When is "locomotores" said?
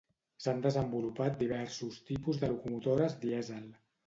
2.55-3.19